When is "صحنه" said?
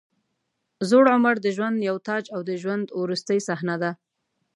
3.47-3.75